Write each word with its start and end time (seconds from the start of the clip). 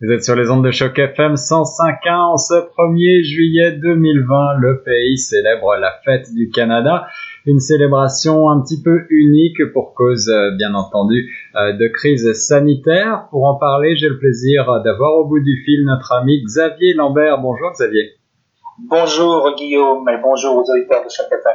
Vous 0.00 0.12
êtes 0.12 0.22
sur 0.22 0.36
les 0.36 0.48
ondes 0.48 0.64
de 0.64 0.70
choc 0.70 0.96
FM 0.96 1.34
105.1 1.34 2.14
en 2.14 2.36
ce 2.36 2.54
1er 2.54 3.24
juillet 3.24 3.72
2020. 3.72 4.54
Le 4.60 4.80
pays 4.84 5.18
célèbre 5.18 5.74
la 5.74 5.90
fête 6.04 6.32
du 6.32 6.50
Canada. 6.50 7.08
Une 7.46 7.58
célébration 7.58 8.48
un 8.48 8.60
petit 8.60 8.80
peu 8.80 9.06
unique 9.10 9.58
pour 9.72 9.94
cause, 9.94 10.28
euh, 10.28 10.54
bien 10.56 10.72
entendu, 10.74 11.34
euh, 11.56 11.72
de 11.72 11.88
crise 11.88 12.32
sanitaire. 12.34 13.26
Pour 13.30 13.46
en 13.46 13.58
parler, 13.58 13.96
j'ai 13.96 14.08
le 14.08 14.18
plaisir 14.20 14.66
d'avoir 14.84 15.14
au 15.14 15.26
bout 15.26 15.40
du 15.40 15.64
fil 15.64 15.84
notre 15.84 16.12
ami 16.12 16.44
Xavier 16.44 16.94
Lambert. 16.94 17.40
Bonjour 17.40 17.72
Xavier. 17.72 18.12
Bonjour 18.88 19.52
Guillaume 19.56 20.08
et 20.08 20.22
bonjour 20.22 20.58
aux 20.58 20.72
auditeurs 20.72 21.02
de 21.04 21.10
choc 21.10 21.26
FM. 21.26 21.52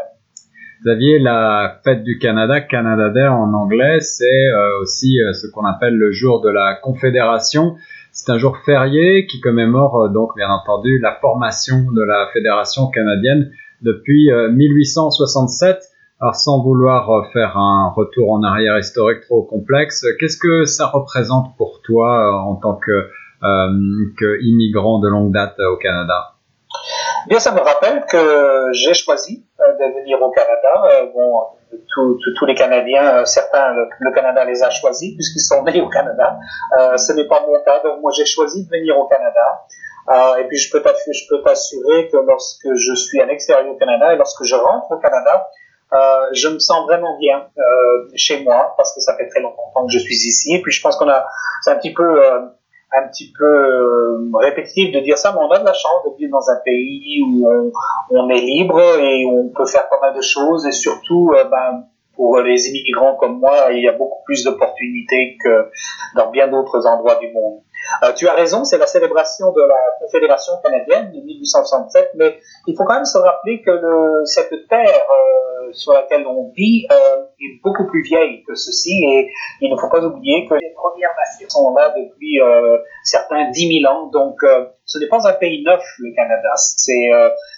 Xavier, 0.83 1.19
la 1.19 1.79
fête 1.85 2.03
du 2.03 2.17
Canada, 2.17 2.59
Canada 2.59 3.07
Day 3.07 3.25
en 3.25 3.53
anglais, 3.53 4.01
c'est 4.01 4.47
euh, 4.49 4.81
aussi 4.81 5.15
ce 5.31 5.47
qu'on 5.47 5.63
appelle 5.63 5.95
le 5.95 6.11
jour 6.11 6.41
de 6.41 6.49
la 6.49 6.75
Confédération. 6.83 7.77
C'est 8.15 8.31
un 8.31 8.37
jour 8.37 8.59
férié 8.63 9.25
qui 9.25 9.41
commémore 9.41 10.03
euh, 10.03 10.07
donc 10.07 10.35
bien 10.35 10.47
entendu 10.47 10.99
la 10.99 11.17
formation 11.19 11.77
de 11.91 12.03
la 12.03 12.29
Fédération 12.31 12.85
canadienne 12.91 13.51
depuis 13.81 14.29
1867. 14.51 15.75
Euh, 15.75 15.79
Alors 16.21 16.35
sans 16.35 16.61
vouloir 16.61 17.09
euh, 17.09 17.23
faire 17.33 17.57
un 17.57 17.89
retour 17.89 18.31
en 18.31 18.43
arrière 18.43 18.77
historique 18.77 19.21
trop 19.21 19.41
complexe, 19.41 20.05
qu'est-ce 20.19 20.37
que 20.37 20.63
ça 20.65 20.85
représente 20.85 21.57
pour 21.57 21.81
toi 21.83 22.39
en 22.43 22.55
tant 22.55 22.75
que, 22.75 23.09
que 23.41 24.43
immigrant 24.43 24.99
de 24.99 25.07
longue 25.07 25.33
date 25.33 25.59
au 25.59 25.77
Canada? 25.77 26.35
Bien, 27.27 27.39
ça 27.39 27.51
me 27.51 27.61
rappelle 27.61 28.03
que 28.11 28.73
j'ai 28.73 28.93
choisi 28.93 29.43
de 29.79 29.99
venir 29.99 30.21
au 30.21 30.29
Canada. 30.31 31.03
Bon, 31.13 31.47
tous 31.95 32.45
les 32.45 32.55
Canadiens, 32.55 33.19
euh, 33.19 33.25
certains, 33.25 33.73
le, 33.73 34.11
Canada 34.11 34.43
les 34.45 34.63
a 34.63 34.69
choisis 34.69 35.13
puisqu'ils 35.15 35.41
sont 35.41 35.63
nés 35.63 35.81
au 35.81 35.89
Canada. 35.89 36.37
Euh, 36.79 36.97
ce 36.97 37.13
n'est 37.13 37.27
pas 37.27 37.41
mon 37.41 37.61
cas, 37.63 37.81
donc 37.83 38.01
moi 38.01 38.11
j'ai 38.15 38.25
choisi 38.25 38.65
de 38.65 38.69
venir 38.69 38.97
au 38.97 39.07
Canada. 39.07 39.65
Euh, 40.09 40.35
et 40.37 40.47
puis 40.47 40.57
je 40.57 40.69
peux 40.71 40.81
t'assurer 40.81 42.09
que 42.09 42.17
lorsque 42.17 42.67
je 42.73 42.93
suis 42.95 43.21
à 43.21 43.25
l'extérieur 43.25 43.71
du 43.71 43.77
Canada 43.77 44.13
et 44.13 44.17
lorsque 44.17 44.43
je 44.43 44.55
rentre 44.55 44.91
au 44.91 44.97
Canada, 44.97 45.47
euh, 45.93 46.27
je 46.33 46.49
me 46.49 46.59
sens 46.59 46.85
vraiment 46.85 47.17
bien 47.19 47.47
euh, 47.57 48.09
chez 48.15 48.43
moi 48.43 48.73
parce 48.77 48.93
que 48.95 49.01
ça 49.01 49.15
fait 49.15 49.27
très 49.29 49.41
longtemps 49.41 49.85
que 49.85 49.91
je 49.91 49.99
suis 49.99 50.15
ici. 50.15 50.55
Et 50.55 50.61
puis 50.61 50.71
je 50.71 50.81
pense 50.81 50.97
qu'on 50.97 51.07
a, 51.07 51.25
c'est 51.61 51.71
un 51.71 51.75
petit 51.75 51.93
peu 51.93 52.03
euh, 52.03 52.39
un 52.95 53.07
petit 53.07 53.31
peu 53.37 53.45
euh, 53.45 54.29
répétitif 54.35 54.93
de 54.93 54.99
dire 54.99 55.17
ça, 55.17 55.31
mais 55.31 55.39
on 55.43 55.51
a 55.51 55.59
de 55.59 55.65
la 55.65 55.73
chance 55.73 56.03
de 56.05 56.17
vivre 56.17 56.31
dans 56.31 56.49
un 56.49 56.59
pays 56.63 57.21
où 57.21 57.71
on, 58.11 58.29
est 58.29 58.41
libre 58.41 58.79
et 58.99 59.25
on 59.25 59.49
peut 59.49 59.65
faire 59.65 59.87
pas 59.89 59.99
mal 59.99 60.15
de 60.15 60.21
choses 60.21 60.65
et 60.67 60.71
surtout, 60.71 61.31
euh, 61.33 61.43
ben, 61.45 61.85
pour 62.15 62.39
les 62.39 62.69
immigrants 62.69 63.15
comme 63.15 63.39
moi, 63.39 63.71
il 63.71 63.81
y 63.81 63.87
a 63.87 63.93
beaucoup 63.93 64.23
plus 64.25 64.43
d'opportunités 64.43 65.37
que 65.43 65.69
dans 66.15 66.29
bien 66.29 66.47
d'autres 66.47 66.85
endroits 66.85 67.15
du 67.15 67.31
monde. 67.33 67.61
Euh, 68.03 68.13
tu 68.13 68.27
as 68.27 68.33
raison, 68.33 68.63
c'est 68.63 68.77
la 68.77 68.87
célébration 68.87 69.51
de 69.51 69.61
la 69.61 69.79
Confédération 69.99 70.53
canadienne 70.63 71.11
de 71.11 71.21
1867, 71.21 72.11
mais 72.15 72.39
il 72.67 72.75
faut 72.75 72.83
quand 72.83 72.95
même 72.95 73.05
se 73.05 73.17
rappeler 73.17 73.61
que 73.61 73.71
le, 73.71 74.25
cette 74.25 74.67
terre 74.67 74.87
euh, 74.87 75.71
sur 75.71 75.93
laquelle 75.93 76.25
on 76.27 76.51
vit 76.55 76.85
euh, 76.91 77.23
est 77.39 77.61
beaucoup 77.63 77.87
plus 77.87 78.01
vieille 78.01 78.43
que 78.47 78.55
ceci, 78.55 79.03
et 79.05 79.31
il 79.61 79.71
ne 79.71 79.77
faut 79.77 79.89
pas 79.89 80.03
oublier 80.03 80.47
que 80.47 80.55
les 80.55 80.73
Premières 80.75 81.11
Nations 81.17 81.49
sont 81.49 81.73
là 81.75 81.93
depuis 81.95 82.39
certains 83.03 83.49
10 83.51 83.81
000 83.81 83.93
ans, 83.93 84.07
donc 84.07 84.35
ce 84.85 84.99
n'est 84.99 85.07
pas 85.07 85.27
un 85.27 85.33
pays 85.33 85.63
neuf, 85.63 85.81
le 85.99 86.13
Canada. 86.15 86.49
C'est 86.55 87.09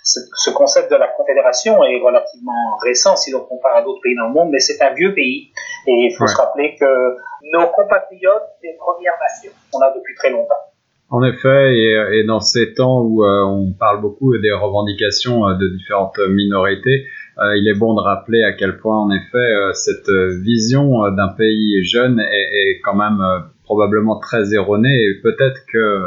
ce 0.03 0.49
concept 0.51 0.91
de 0.91 0.95
la 0.95 1.07
confédération 1.07 1.83
est 1.83 1.99
relativement 1.99 2.77
récent 2.83 3.15
si 3.15 3.31
l'on 3.31 3.41
compare 3.41 3.75
à 3.75 3.81
d'autres 3.81 4.01
pays 4.01 4.15
dans 4.15 4.27
le 4.27 4.33
monde, 4.33 4.49
mais 4.51 4.59
c'est 4.59 4.81
un 4.83 4.93
vieux 4.93 5.13
pays. 5.13 5.51
Et 5.87 5.91
il 5.91 6.15
faut 6.17 6.27
se 6.27 6.35
rappeler 6.35 6.75
que 6.79 7.15
nos 7.51 7.67
compatriotes 7.67 8.49
des 8.61 8.75
Premières 8.77 9.17
Nations 9.21 9.51
sont 9.71 9.79
là 9.79 9.93
depuis 9.95 10.15
très 10.15 10.31
longtemps. 10.31 10.65
En 11.09 11.23
effet, 11.23 11.77
et, 12.13 12.23
dans 12.23 12.39
ces 12.39 12.73
temps 12.73 13.01
où 13.01 13.23
euh, 13.23 13.43
on 13.45 13.73
parle 13.73 14.01
beaucoup 14.01 14.35
des 14.37 14.51
revendications 14.51 15.47
euh, 15.47 15.53
de 15.53 15.67
différentes 15.67 16.17
minorités, 16.29 17.05
euh, 17.37 17.55
il 17.57 17.67
est 17.67 17.77
bon 17.77 17.93
de 17.93 18.01
rappeler 18.01 18.41
à 18.43 18.53
quel 18.53 18.77
point, 18.77 18.97
en 18.97 19.11
effet, 19.11 19.73
cette 19.73 20.09
vision 20.41 21.11
d'un 21.11 21.27
pays 21.27 21.83
jeune 21.83 22.19
est, 22.19 22.23
est 22.23 22.81
quand 22.83 22.95
même 22.95 23.21
probablement 23.65 24.19
très 24.19 24.53
erronée. 24.53 24.95
Et 24.95 25.21
peut-être 25.21 25.61
que, 25.71 26.01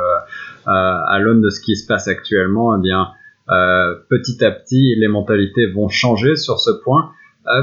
à 0.66 1.19
l'aune 1.21 1.43
de 1.43 1.50
ce 1.50 1.60
qui 1.60 1.77
se 1.77 1.87
passe 1.87 2.09
actuellement, 2.09 2.77
eh 2.77 2.81
bien, 2.81 3.09
petit 4.09 4.43
à 4.43 4.50
petit, 4.50 4.94
les 4.98 5.09
mentalités 5.09 5.66
vont 5.66 5.88
changer 5.88 6.34
sur 6.34 6.59
ce 6.59 6.71
point. 6.82 7.10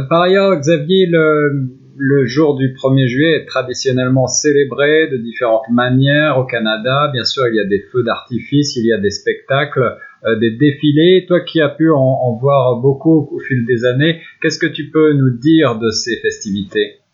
par 0.09 0.21
ailleurs, 0.21 0.55
Xavier, 0.59 1.07
le, 1.07 1.69
le 1.97 2.25
jour 2.25 2.55
du 2.55 2.73
1er 2.73 3.07
juillet 3.07 3.41
est 3.41 3.45
traditionnellement 3.45 4.27
célébré 4.27 5.07
de 5.07 5.17
différentes 5.17 5.69
manières 5.71 6.37
au 6.37 6.45
Canada. 6.45 7.09
Bien 7.13 7.23
sûr, 7.23 7.43
il 7.47 7.55
y 7.55 7.59
a 7.59 7.65
des 7.65 7.79
feux 7.91 8.03
d'artifice, 8.03 8.75
il 8.75 8.85
y 8.85 8.93
a 8.93 8.97
des 8.97 9.11
spectacles, 9.11 9.97
euh, 10.25 10.35
des 10.39 10.51
défilés. 10.51 11.25
Toi 11.27 11.41
qui 11.41 11.61
as 11.61 11.69
pu 11.69 11.89
en, 11.91 12.37
voir 12.41 12.81
beaucoup 12.81 13.29
au 13.31 13.39
fil 13.39 13.65
des 13.65 13.85
années, 13.85 14.19
qu'est-ce 14.41 14.59
que 14.59 14.65
tu 14.65 14.89
peux 14.89 15.13
nous 15.13 15.29
dire 15.29 15.77
de 15.79 15.89
ces 15.91 16.17
festivités? 16.17 17.04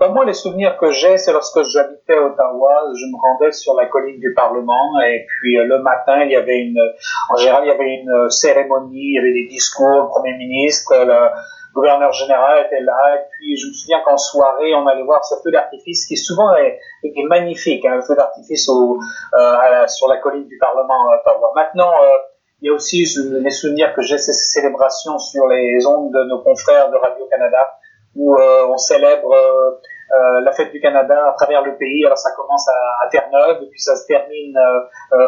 Bah, 0.00 0.08
moi, 0.08 0.24
les 0.24 0.32
souvenirs 0.32 0.76
que 0.78 0.90
j'ai, 0.90 1.18
c'est 1.18 1.32
lorsque 1.32 1.62
j'habitais 1.62 2.14
à 2.14 2.22
Ottawa, 2.22 2.82
je 2.94 3.06
me 3.06 3.20
rendais 3.20 3.52
sur 3.52 3.74
la 3.74 3.86
colline 3.86 4.18
du 4.18 4.34
Parlement 4.34 4.98
et 5.00 5.26
puis 5.28 5.58
euh, 5.58 5.64
le 5.64 5.78
matin, 5.82 6.24
il 6.24 6.32
y 6.32 6.36
avait 6.36 6.58
une, 6.58 6.80
en 7.28 7.36
général, 7.36 7.64
il 7.64 7.68
y 7.68 7.70
avait 7.70 8.00
une 8.00 8.30
cérémonie, 8.30 9.12
il 9.12 9.14
y 9.14 9.18
avait 9.18 9.32
des 9.32 9.46
discours, 9.46 10.02
le 10.02 10.08
Premier 10.08 10.36
ministre, 10.38 10.94
le, 10.96 11.28
gouverneur 11.74 12.12
général 12.12 12.66
était 12.66 12.80
là. 12.80 13.16
Et 13.16 13.20
puis, 13.30 13.56
je 13.56 13.68
me 13.68 13.72
souviens 13.72 14.00
qu'en 14.04 14.16
soirée, 14.16 14.74
on 14.74 14.86
allait 14.86 15.04
voir 15.04 15.24
ce 15.24 15.34
feu 15.42 15.50
d'artifice 15.50 16.06
qui 16.06 16.16
souvent 16.16 16.54
est, 16.56 16.78
est 17.04 17.26
magnifique, 17.28 17.84
hein, 17.84 18.00
feu 18.06 18.16
d'artifice 18.16 18.68
euh, 18.68 19.86
sur 19.86 20.08
la 20.08 20.16
colline 20.18 20.46
du 20.46 20.58
Parlement 20.58 21.06
Maintenant, 21.54 21.90
euh, 21.90 22.08
il 22.62 22.66
y 22.66 22.70
a 22.70 22.74
aussi 22.74 23.06
les 23.42 23.50
souvenirs 23.50 23.94
que 23.94 24.02
j'ai 24.02 24.18
ces 24.18 24.34
célébrations 24.34 25.18
sur 25.18 25.46
les 25.46 25.86
ondes 25.86 26.12
de 26.12 26.24
nos 26.24 26.42
confrères 26.42 26.90
de 26.90 26.96
Radio-Canada, 26.96 27.72
où 28.16 28.36
euh, 28.36 28.66
on 28.68 28.76
célèbre 28.76 29.32
euh, 29.32 30.40
la 30.40 30.52
fête 30.52 30.72
du 30.72 30.80
Canada 30.80 31.28
à 31.28 31.32
travers 31.32 31.62
le 31.62 31.76
pays. 31.76 32.04
Alors 32.04 32.18
ça 32.18 32.30
commence 32.36 32.68
à, 32.68 33.06
à 33.06 33.08
Terre-Neuve, 33.08 33.62
et 33.62 33.66
puis 33.70 33.80
ça 33.80 33.96
se 33.96 34.06
termine 34.06 34.56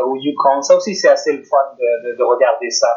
au 0.05 0.17
Yukon. 0.17 0.63
Ça 0.63 0.77
aussi, 0.77 0.95
c'est 0.95 1.09
assez 1.09 1.33
le 1.33 1.43
fun 1.43 1.57
de, 1.79 2.11
de, 2.11 2.17
de 2.17 2.23
regarder 2.23 2.71
ça. 2.71 2.89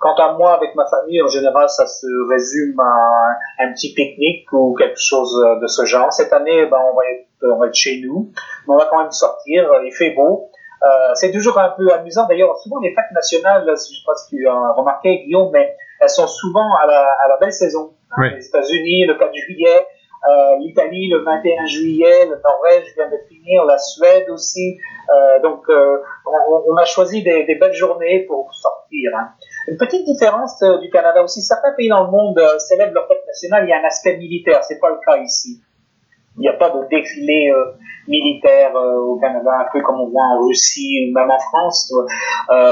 Quant 0.00 0.14
à 0.14 0.32
moi, 0.32 0.54
avec 0.54 0.74
ma 0.76 0.86
famille, 0.86 1.20
en 1.22 1.28
général, 1.28 1.68
ça 1.68 1.86
se 1.86 2.06
résume 2.30 2.78
à 2.78 3.64
un, 3.64 3.72
petit 3.72 3.94
pique-nique 3.94 4.52
ou 4.52 4.74
quelque 4.74 4.98
chose 5.00 5.32
de 5.60 5.66
ce 5.66 5.84
genre. 5.86 6.12
Cette 6.12 6.32
année, 6.32 6.66
ben, 6.66 6.78
on, 6.92 6.96
va 6.96 7.02
être, 7.10 7.26
on 7.42 7.58
va 7.58 7.66
être 7.66 7.74
chez 7.74 8.00
nous, 8.04 8.30
mais 8.66 8.74
on 8.74 8.78
va 8.78 8.86
quand 8.90 9.00
même 9.00 9.10
sortir. 9.10 9.68
Il 9.84 9.92
fait 9.92 10.10
beau. 10.10 10.50
Euh, 10.82 11.14
c'est 11.14 11.32
toujours 11.32 11.58
un 11.58 11.70
peu 11.70 11.92
amusant. 11.92 12.26
D'ailleurs, 12.26 12.56
souvent 12.58 12.78
les 12.80 12.94
fêtes 12.94 13.12
nationales, 13.12 13.64
je 13.66 13.70
ne 13.70 13.76
sais 13.76 13.94
pas 14.06 14.14
si 14.14 14.36
tu 14.36 14.48
as 14.48 14.72
remarqué, 14.72 15.24
Guillaume, 15.24 15.50
mais 15.52 15.74
elles 16.00 16.08
sont 16.08 16.26
souvent 16.26 16.74
à 16.82 16.86
la, 16.86 17.00
à 17.00 17.28
la 17.28 17.36
belle 17.38 17.52
saison. 17.52 17.94
Les 18.16 18.46
États-Unis, 18.46 19.06
le 19.06 19.18
4 19.18 19.34
juillet, 19.34 19.86
euh, 20.26 20.56
l'Italie 20.58 21.08
le 21.08 21.22
21 21.22 21.66
juillet, 21.66 22.26
le 22.26 22.40
Norvège 22.42 22.92
vient 22.96 23.08
de 23.08 23.18
finir, 23.28 23.64
la 23.64 23.78
Suède 23.78 24.28
aussi. 24.30 24.76
Euh, 25.08 25.40
donc, 25.42 25.62
euh, 25.68 25.98
on, 26.26 26.72
on, 26.72 26.76
a 26.76 26.84
choisi 26.84 27.22
des, 27.22 27.44
des, 27.44 27.54
belles 27.54 27.72
journées 27.72 28.24
pour 28.26 28.52
sortir. 28.52 29.12
Hein. 29.16 29.28
Une 29.68 29.76
petite 29.76 30.04
différence 30.04 30.60
du 30.82 30.90
Canada 30.90 31.22
aussi, 31.22 31.40
certains 31.40 31.72
pays 31.76 31.88
dans 31.88 32.04
le 32.04 32.10
monde 32.10 32.40
célèbrent 32.58 32.94
leur 32.94 33.06
fête 33.06 33.24
nationale, 33.26 33.64
il 33.64 33.70
y 33.70 33.72
a 33.72 33.78
un 33.78 33.84
aspect 33.84 34.16
militaire, 34.16 34.64
c'est 34.64 34.80
pas 34.80 34.90
le 34.90 34.98
cas 35.06 35.22
ici. 35.22 35.60
Il 36.36 36.40
n'y 36.40 36.48
a 36.48 36.54
pas 36.54 36.70
de 36.70 36.88
défilé 36.88 37.50
euh, 37.50 37.72
militaire 38.08 38.74
au 38.74 39.18
Canada, 39.20 39.50
un 39.60 39.72
peu 39.72 39.82
comme 39.82 40.00
on 40.00 40.08
voit 40.08 40.24
en 40.24 40.46
Russie 40.46 41.08
ou 41.08 41.14
même 41.14 41.30
en 41.30 41.38
France. 41.38 41.92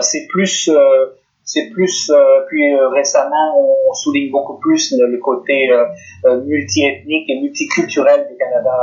c'est 0.02 0.26
plus 0.28 0.70
c'est 1.46 1.70
plus 1.72 2.12
puis 2.48 2.74
récemment 2.92 3.56
on, 3.88 3.94
souligne 3.94 4.30
beaucoup 4.30 4.58
plus 4.58 4.92
le, 4.92 5.18
côté 5.18 5.70
multiethnique 6.44 7.30
et 7.30 7.40
multiculturel 7.40 8.26
du 8.28 8.36
Canada 8.36 8.76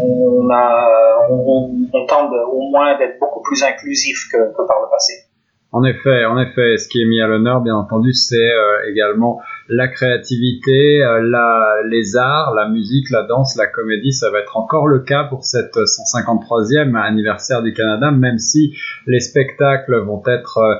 on 0.00 0.48
a 0.50 1.26
on, 1.30 1.70
on 1.92 2.06
tente 2.06 2.30
au 2.52 2.70
moins 2.70 2.96
d'être 2.98 3.18
beaucoup 3.18 3.42
plus 3.42 3.62
inclusif 3.64 4.28
que, 4.30 4.52
que 4.52 4.66
par 4.66 4.80
le 4.82 4.90
passé 4.90 5.28
en 5.70 5.84
effet, 5.84 6.24
en 6.24 6.38
effet, 6.38 6.78
ce 6.78 6.88
qui 6.88 7.02
est 7.02 7.04
mis 7.04 7.20
à 7.20 7.26
l'honneur, 7.26 7.60
bien 7.60 7.76
entendu, 7.76 8.14
c'est 8.14 8.36
euh, 8.36 8.90
également 8.90 9.38
la 9.68 9.86
créativité, 9.86 11.04
euh, 11.04 11.20
la, 11.20 11.74
les 11.90 12.16
arts, 12.16 12.54
la 12.54 12.70
musique, 12.70 13.10
la 13.10 13.24
danse, 13.24 13.54
la 13.54 13.66
comédie. 13.66 14.12
Ça 14.12 14.30
va 14.30 14.38
être 14.38 14.56
encore 14.56 14.86
le 14.86 15.00
cas 15.00 15.24
pour 15.24 15.44
cette 15.44 15.76
153e 15.76 16.98
anniversaire 16.98 17.62
du 17.62 17.74
Canada, 17.74 18.10
même 18.10 18.38
si 18.38 18.78
les 19.06 19.20
spectacles 19.20 19.98
vont 20.06 20.22
être 20.26 20.56
euh, 20.56 20.74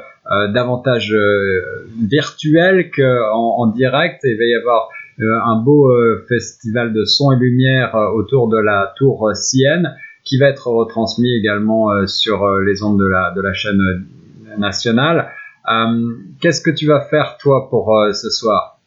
davantage 0.53 1.15
virtuels 1.97 2.91
qu'en 2.91 3.59
en 3.59 3.67
direct. 3.69 4.21
Il 4.25 4.37
va 4.37 4.45
y 4.45 4.55
avoir 4.55 4.89
un 5.19 5.57
beau 5.63 5.91
festival 6.29 6.93
de 6.93 7.05
son 7.05 7.33
et 7.33 7.37
lumière 7.37 7.95
autour 8.15 8.49
de 8.49 8.59
la 8.59 8.93
tour 8.97 9.31
Sienne 9.35 9.97
qui 10.25 10.39
va 10.39 10.47
être 10.47 10.69
retransmis 10.69 11.35
également 11.35 12.07
sur 12.07 12.47
les 12.61 12.83
ondes 12.83 12.99
de 12.99 13.07
la, 13.07 13.33
de 13.35 13.41
la 13.41 13.53
chaîne 13.53 13.81
nationale. 14.59 15.31
Euh, 15.69 16.17
qu'est-ce 16.41 16.63
que 16.63 16.71
tu 16.71 16.87
vas 16.87 17.01
faire 17.01 17.37
toi 17.39 17.69
pour 17.69 17.95
euh, 17.95 18.13
ce 18.13 18.31
soir? 18.31 18.79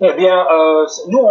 Eh 0.00 0.12
bien, 0.14 0.38
euh, 0.38 0.86
nous, 1.08 1.28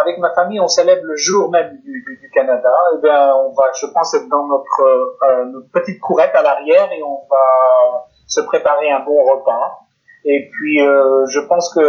avec 0.00 0.18
ma 0.18 0.32
famille, 0.34 0.58
on 0.60 0.66
célèbre 0.66 1.02
le 1.04 1.16
jour 1.16 1.50
même 1.50 1.78
du, 1.84 2.02
du, 2.02 2.30
Canada. 2.30 2.72
Eh 2.96 3.02
bien, 3.02 3.34
on 3.36 3.52
va, 3.52 3.64
je 3.78 3.86
pense, 3.86 4.14
être 4.14 4.28
dans 4.28 4.46
notre, 4.46 4.80
euh, 4.80 5.44
notre 5.52 5.70
petite 5.70 6.00
courette 6.00 6.34
à 6.34 6.42
l'arrière 6.42 6.90
et 6.90 7.02
on 7.02 7.20
va 7.30 8.06
se 8.32 8.40
préparer 8.40 8.90
un 8.90 9.00
bon 9.00 9.22
repas. 9.24 9.80
Et 10.24 10.48
puis, 10.52 10.80
euh, 10.80 11.26
je 11.26 11.40
pense 11.40 11.74
que 11.74 11.80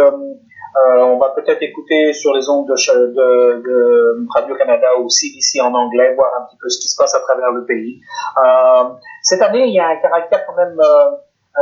euh, 0.74 1.04
on 1.04 1.18
va 1.18 1.30
peut-être 1.30 1.62
écouter 1.62 2.12
sur 2.12 2.34
les 2.34 2.48
ondes 2.48 2.66
de, 2.66 2.74
de, 2.74 3.62
de 3.62 4.26
Radio-Canada 4.34 4.88
aussi 4.98 5.28
ici 5.36 5.60
en 5.60 5.72
anglais, 5.72 6.14
voir 6.16 6.32
un 6.40 6.46
petit 6.46 6.56
peu 6.60 6.68
ce 6.68 6.80
qui 6.80 6.88
se 6.88 6.96
passe 6.96 7.14
à 7.14 7.20
travers 7.20 7.52
le 7.52 7.64
pays. 7.64 8.00
Euh, 8.44 8.90
cette 9.22 9.40
année, 9.40 9.66
il 9.66 9.74
y 9.74 9.78
a 9.78 9.86
un 9.86 9.96
caractère 9.96 10.44
quand 10.46 10.56
même 10.56 10.76
euh, 10.80 11.10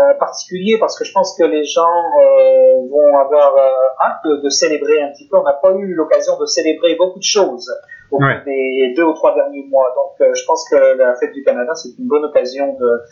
euh, 0.00 0.14
particulier 0.18 0.78
parce 0.80 0.98
que 0.98 1.04
je 1.04 1.12
pense 1.12 1.36
que 1.36 1.44
les 1.44 1.64
gens 1.64 1.82
euh, 1.84 2.88
vont 2.90 3.18
avoir 3.18 3.54
hâte 4.00 4.24
de, 4.24 4.36
de, 4.44 4.48
célébrer 4.48 5.02
un 5.02 5.12
petit 5.12 5.28
peu. 5.28 5.36
On 5.36 5.44
n'a 5.44 5.58
pas 5.60 5.72
eu 5.72 5.92
l'occasion 5.92 6.38
de 6.40 6.46
célébrer 6.46 6.96
beaucoup 6.96 7.18
de 7.18 7.24
choses 7.24 7.70
au 8.10 8.16
cours 8.16 8.26
des 8.46 8.94
deux 8.96 9.04
ou 9.04 9.12
trois 9.12 9.34
derniers 9.34 9.66
mois. 9.68 9.92
Donc, 9.94 10.26
je 10.34 10.44
pense 10.46 10.66
que 10.70 10.96
la 10.96 11.14
fête 11.16 11.32
du 11.32 11.44
Canada, 11.44 11.74
c'est 11.74 11.90
une 11.98 12.08
bonne 12.08 12.24
occasion 12.24 12.72
de, 12.80 13.02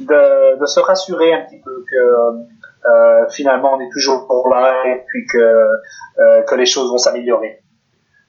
de, 0.00 0.66
se 0.66 0.80
rassurer 0.80 1.32
un 1.32 1.44
petit 1.46 1.60
peu 1.60 1.84
que 1.90 1.96
euh, 2.86 3.28
finalement 3.30 3.74
on 3.74 3.80
est 3.80 3.90
toujours 3.92 4.26
pour 4.26 4.48
là 4.48 4.86
et 4.86 5.04
puis 5.06 5.26
que, 5.32 5.38
euh, 5.38 6.42
que 6.42 6.54
les 6.54 6.66
choses 6.66 6.90
vont 6.90 6.98
s'améliorer. 6.98 7.59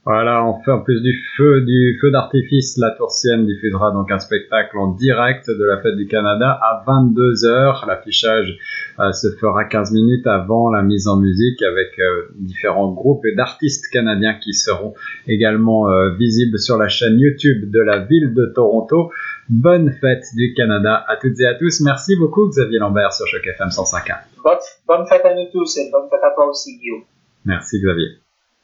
Voilà, 0.04 0.44
en 0.44 0.60
plus 0.84 1.00
du 1.00 1.14
feu 1.38 1.62
du 1.62 2.00
feu 2.02 2.10
d'artifice, 2.10 2.76
la 2.78 2.90
Tourcienne 2.90 3.46
diffusera 3.46 3.92
donc 3.92 4.12
un 4.12 4.18
spectacle 4.18 4.76
en 4.80 4.88
direct 4.94 5.48
de 5.48 5.64
la 5.64 5.80
fête 5.80 5.96
du 5.96 6.08
Canada 6.08 6.60
à 6.60 6.84
22h. 6.88 7.86
L'affichage 7.86 8.58
euh, 9.00 9.12
se 9.12 9.28
fera 9.40 9.66
15 9.66 9.92
minutes 9.92 10.26
avant 10.26 10.72
la 10.72 10.82
mise 10.82 11.08
en 11.08 11.18
musique 11.18 11.62
avec 11.62 12.00
euh, 12.00 12.34
différents 12.36 12.92
groupes 12.92 13.24
et 13.28 13.36
d'artistes 13.36 13.94
canadiens 13.94 14.34
qui 14.34 14.54
seront 14.54 14.96
également 15.28 15.92
euh, 15.92 16.16
visibles 16.16 16.58
sur 16.58 16.80
la 16.80 16.88
chaîne 16.88 17.20
YouTube 17.20 17.70
de 17.70 17.82
la 17.82 18.00
ville 18.00 18.34
de 18.34 18.52
Toronto. 18.56 19.12
Bonne 19.50 19.92
fête 20.02 20.24
du 20.36 20.56
Canada 20.56 21.06
à 21.08 21.18
toutes 21.18 21.40
et 21.42 21.46
à 21.46 21.54
tous. 21.54 21.80
Merci 21.82 22.16
beaucoup 22.16 22.50
Xavier 22.50 22.80
Lambert 22.80 23.14
sur 23.14 23.28
Choc 23.28 23.46
FM 23.46 23.68
105.1. 23.68 24.16
Bonne, 24.44 24.58
bonne 24.88 25.06
fête 25.06 25.26
à 25.26 25.36
nous 25.36 25.46
tous 25.52 25.78
et 25.78 25.92
bonne 25.92 26.10
fête 26.10 26.24
à 26.24 26.34
toi 26.34 26.50
aussi 26.50 26.80
Guillaume. 26.80 27.04
Merci 27.46 27.80
Xavier. 27.80 28.21